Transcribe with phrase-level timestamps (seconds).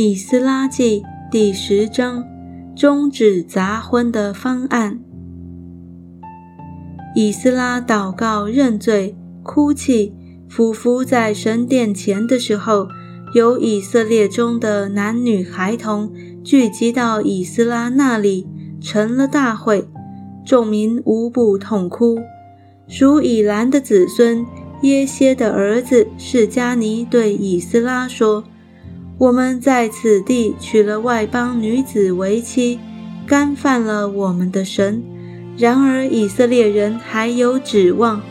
[0.00, 2.24] 以斯拉记第十章
[2.76, 5.00] 终止杂婚的方案。
[7.16, 10.14] 以斯拉祷告认罪、哭泣、
[10.48, 12.86] 俯伏在神殿前的时候，
[13.34, 16.12] 有以色列中的男女孩童
[16.44, 18.46] 聚集到以斯拉那里，
[18.80, 19.88] 成了大会，
[20.46, 22.20] 众民无不痛哭。
[22.86, 24.46] 属以兰的子孙
[24.82, 28.44] 耶歇的儿子释迦尼对以斯拉说。
[29.18, 32.78] 我们在此地娶了外邦女子为妻，
[33.26, 35.02] 干犯了我们的神。
[35.56, 38.22] 然而以色列人还有指望。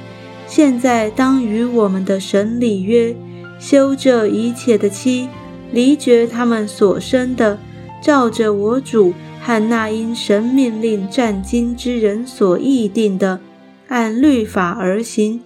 [0.47, 3.13] 现在当与我们的神立约，
[3.59, 5.27] 休这一切的妻，
[5.73, 7.59] 离绝他们所生的，
[8.01, 13.41] 照着我主和那因神命令战经之人所议定的，
[13.89, 15.41] 按律法而行。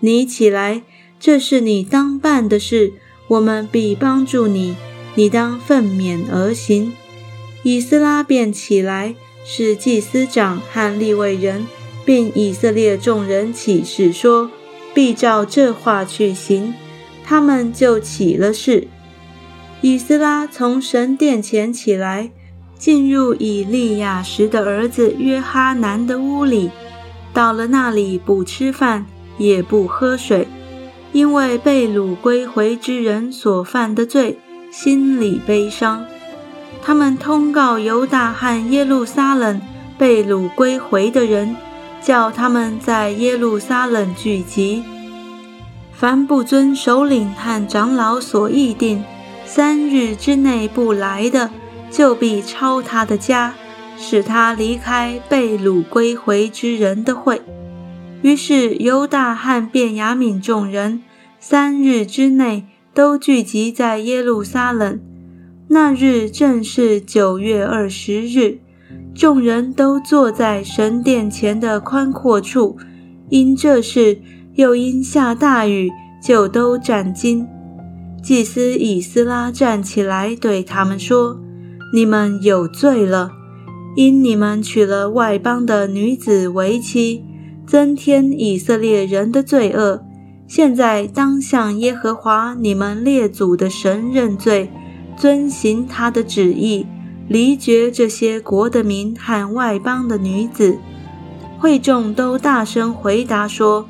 [0.00, 0.82] 你起来，
[1.18, 2.92] 这是你当办的事。
[3.28, 4.76] 我们必帮助你，
[5.14, 6.92] 你当奋勉而行。
[7.62, 11.66] 以斯拉便起来，使祭司长和利未人，
[12.04, 14.50] 并以色列众人起誓说：
[14.92, 16.74] 必照这话去行。
[17.24, 18.88] 他们就起了誓。
[19.80, 22.30] 以斯拉从神殿前起来，
[22.78, 26.70] 进入以利亚时的儿子约哈南的屋里，
[27.32, 29.06] 到了那里不吃饭，
[29.38, 30.46] 也不喝水。
[31.14, 34.36] 因为被掳归回之人所犯的罪，
[34.72, 36.04] 心里悲伤。
[36.82, 39.60] 他们通告犹大和耶路撒冷
[39.96, 41.54] 被掳归回的人，
[42.02, 44.82] 叫他们在耶路撒冷聚集。
[45.92, 49.04] 凡不遵首领和长老所议定，
[49.46, 51.48] 三日之内不来的，
[51.92, 53.54] 就必抄他的家，
[53.96, 57.40] 使他离开被掳归回之人的会。
[58.24, 61.02] 于是犹大和便雅悯众人
[61.38, 64.98] 三日之内都聚集在耶路撒冷。
[65.68, 68.60] 那日正是九月二十日，
[69.14, 72.78] 众人都坐在神殿前的宽阔处。
[73.28, 74.18] 因这事，
[74.54, 75.90] 又因下大雨，
[76.26, 77.46] 就都战惊。
[78.22, 81.38] 祭司以斯拉站起来对他们说
[81.92, 83.32] ：“你们有罪了，
[83.96, 87.22] 因你们娶了外邦的女子为妻。”
[87.66, 90.04] 增添以色列人的罪恶。
[90.46, 94.70] 现在当向耶和华你们列祖的神认罪，
[95.16, 96.86] 遵行他的旨意，
[97.28, 100.78] 离绝这些国的民和外邦的女子。
[101.58, 103.88] 会众都大声回答说：“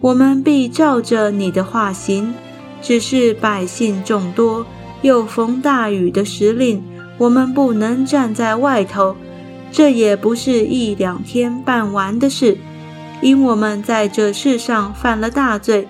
[0.00, 2.34] 我们必照着你的话行。
[2.80, 4.66] 只是百姓众多，
[5.02, 6.82] 又逢大雨的时令，
[7.16, 9.14] 我们不能站在外头。
[9.70, 12.58] 这也不是一两天办完的事。”
[13.22, 15.88] 因我们在这世上犯了大罪，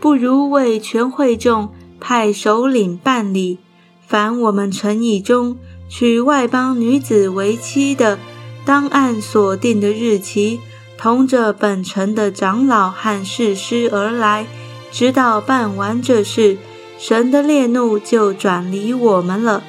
[0.00, 1.68] 不如为全会众
[2.00, 3.58] 派首领办理。
[4.06, 5.58] 凡我们城邑中
[5.90, 8.18] 娶外邦女子为妻的，
[8.64, 10.60] 当按所定的日期，
[10.96, 14.46] 同着本城的长老和士师而来，
[14.90, 16.56] 直到办完这事，
[16.96, 19.62] 神的烈怒就转离我们了。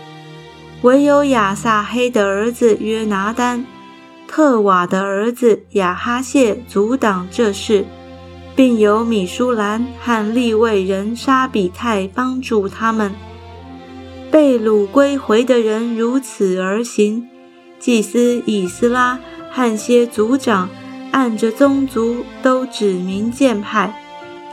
[0.84, 3.66] 唯有亚撒黑的儿子约拿丹。
[4.40, 7.84] 特瓦的儿子亚哈谢阻挡这事，
[8.56, 13.14] 并由米舒兰和利未人沙比泰帮助他们。
[14.32, 17.28] 被掳归回的人如此而行。
[17.80, 19.20] 祭司以斯拉
[19.52, 20.70] 和些族长
[21.12, 23.94] 按着宗族都指名荐派，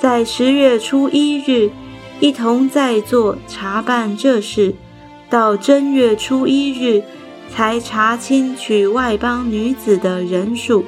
[0.01, 1.71] 在十月初一日
[2.19, 4.75] 一同在座查办这事，
[5.31, 7.05] 到正月初一日。
[7.49, 10.85] 才查清娶外邦女子的人数，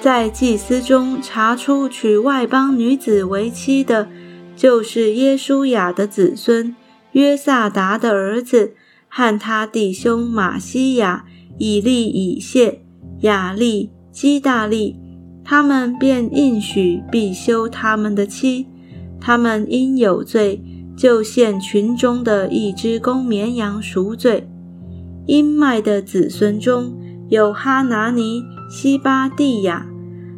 [0.00, 4.08] 在祭司中查出娶外邦女子为妻的，
[4.54, 6.76] 就是耶稣雅的子孙
[7.12, 8.74] 约萨达的儿子
[9.08, 11.24] 和他弟兄马西亚、
[11.56, 12.82] 以利以谢、
[13.20, 14.96] 雅利、基大利，
[15.42, 18.66] 他们便应许必休他们的妻，
[19.20, 20.62] 他们因有罪。
[20.98, 24.48] 就献群中的一只公绵羊赎罪。
[25.26, 26.98] 因麦的子孙中
[27.28, 29.86] 有哈拿尼、西巴蒂亚；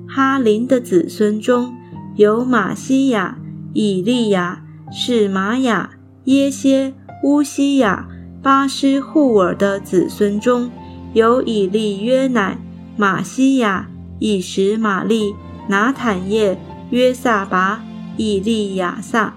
[0.07, 1.73] 哈林的子孙中
[2.17, 3.39] 有马西亚、
[3.73, 5.91] 以利亚、是玛雅、
[6.25, 6.93] 耶歇、
[7.23, 8.09] 乌西亚；
[8.43, 10.71] 巴施户尔的子孙中
[11.15, 12.59] 有以利约乃、
[12.97, 15.33] 马西亚、以实玛利、
[15.69, 16.59] 拿坦叶、
[16.91, 17.85] 约萨拔、
[18.17, 19.37] 以利亚撒。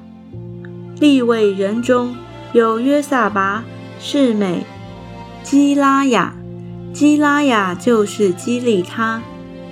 [1.04, 2.16] 立位人中
[2.54, 3.66] 有约萨拔、
[4.00, 4.66] 士美、
[5.44, 6.34] 基拉雅，
[6.94, 9.22] 基拉雅就是基利他，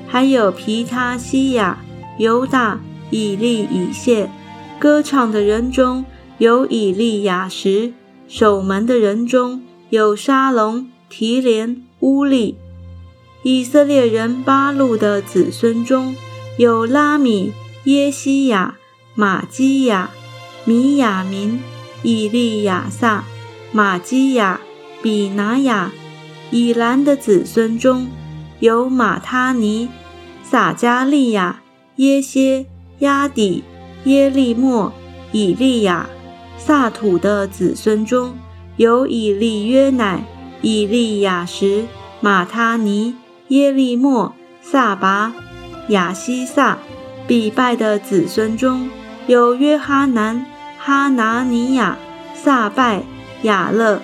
[0.09, 1.77] 还有皮他西亚、
[2.17, 2.81] 犹大、
[3.11, 4.29] 以利以谢。
[4.77, 6.03] 歌唱的人中
[6.37, 7.93] 有以利亚什；
[8.27, 12.57] 守门的人中有沙龙、提连、乌利。
[13.43, 16.13] 以色列人巴路的子孙中
[16.57, 17.53] 有拉米、
[17.85, 18.75] 耶西亚、
[19.15, 20.09] 玛基亚、
[20.65, 21.59] 米亚明、
[22.03, 23.23] 以利亚撒、
[23.71, 24.61] 玛基亚、
[25.01, 25.91] 比拿雅。
[26.51, 28.09] 以兰的子孙中
[28.59, 29.87] 有马他尼、
[30.43, 31.61] 撒加利亚、
[31.95, 32.65] 耶歇、
[32.99, 33.63] 亚底、
[34.03, 34.91] 耶利莫、
[35.31, 36.09] 以利亚；
[36.57, 38.37] 撒土的子孙中
[38.75, 40.25] 有以利约乃、
[40.61, 41.87] 以利亚什、
[42.19, 43.15] 马他尼、
[43.47, 45.33] 耶利莫、撒拔、
[45.87, 46.79] 亚西撒；
[47.25, 48.89] 比拜的子孙中
[49.27, 50.45] 有约哈南、
[50.83, 51.97] 哈拿尼亚、
[52.33, 53.03] 撒拜、
[53.43, 53.99] 雅勒；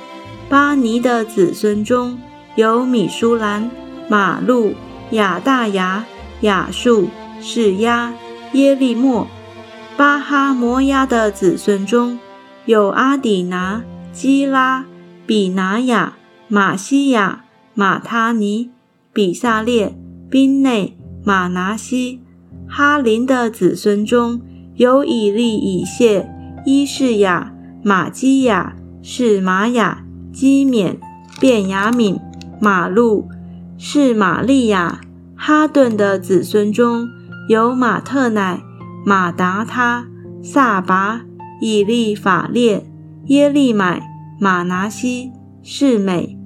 [0.47, 2.19] 巴尼的子孙中。
[2.57, 3.69] 有米舒兰、
[4.09, 4.73] 马路、
[5.11, 6.03] 亚大牙、
[6.41, 7.07] 雅述、
[7.39, 8.15] 士亚、
[8.53, 9.27] 耶利莫、
[9.95, 12.17] 巴哈摩亚的子孙中
[12.65, 14.85] 有阿底拿、基拉、
[15.27, 16.13] 比拿雅、
[16.47, 17.43] 马西亚、
[17.75, 18.71] 马他尼、
[19.13, 19.95] 比萨列、
[20.27, 22.23] 宾内、马拿西、
[22.67, 24.41] 哈林的子孙中
[24.73, 26.27] 有以利、以谢、
[26.69, 30.03] 伊士雅、马基亚、是玛雅、
[30.33, 30.99] 基缅、
[31.39, 32.19] 便雅敏。
[32.59, 33.29] 马路
[33.77, 34.99] 是玛利亚
[35.33, 37.07] 哈顿的子孙中
[37.47, 38.61] 有马特乃、
[39.05, 40.07] 马达他、
[40.43, 41.21] 萨拔、
[41.61, 42.85] 以利法列、
[43.27, 44.01] 耶利买、
[44.37, 45.31] 马拿西、
[45.63, 46.37] 士美、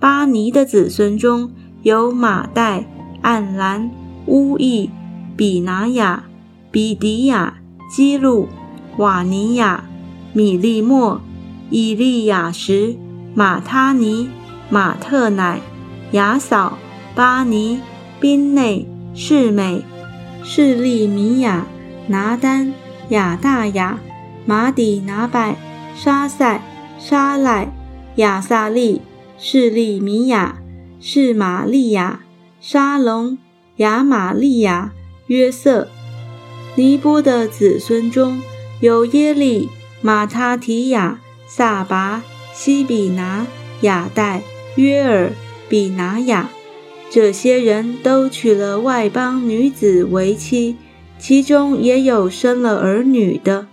[0.00, 1.52] 巴尼的子孙中
[1.82, 2.84] 有马代、
[3.22, 3.88] 暗兰、
[4.26, 4.90] 乌意、
[5.36, 6.24] 比拿雅、
[6.72, 7.58] 比迪亚、
[7.88, 8.48] 基路、
[8.98, 9.84] 瓦尼亚、
[10.32, 11.20] 米利莫、
[11.70, 12.96] 伊利亚什、
[13.34, 14.28] 马他尼。
[14.70, 15.60] 马特乃、
[16.12, 16.76] 雅扫、
[17.14, 17.80] 巴尼、
[18.20, 19.82] 宾内、士美、
[20.44, 21.66] 士利米亚、
[22.08, 22.74] 拿丹、
[23.08, 23.98] 亚大雅、
[24.44, 25.56] 马底拿拜、
[25.96, 26.60] 沙塞、
[26.98, 27.72] 沙赖、
[28.16, 29.00] 亚萨利、
[29.38, 30.58] 士利米亚、
[31.00, 32.20] 士玛利亚、
[32.60, 33.38] 沙龙、
[33.76, 34.92] 亚玛利亚、
[35.28, 35.88] 约瑟、
[36.74, 38.38] 尼波的子孙中
[38.80, 39.68] 有耶利、
[40.00, 42.22] 马他提亚、萨拔、
[42.54, 43.46] 西比拿、
[43.80, 44.42] 亚代。
[44.76, 45.32] 约尔、
[45.68, 46.48] 比拿雅，
[47.10, 50.76] 这些人都娶了外邦女子为妻，
[51.18, 53.66] 其中也有生了儿女的。